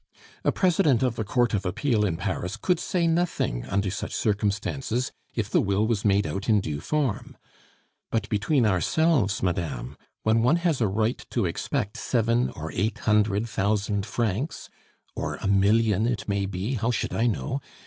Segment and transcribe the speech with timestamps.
[0.43, 5.11] A President of the Court of Appeal in Paris could say nothing under such circumstances
[5.35, 7.37] if the will was made out in due form.
[8.09, 13.47] But between ourselves, madame, when one has a right to expect seven or eight hundred
[13.47, 14.71] thousand francs
[15.15, 17.61] or a million, it may be (how should I know?)